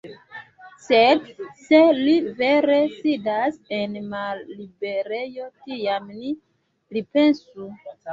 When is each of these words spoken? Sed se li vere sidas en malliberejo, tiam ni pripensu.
Sed 0.83 1.27
se 1.65 1.81
li 1.97 2.15
vere 2.39 2.77
sidas 2.93 3.59
en 3.79 3.99
malliberejo, 4.13 5.45
tiam 5.67 6.09
ni 6.23 6.33
pripensu. 6.95 7.69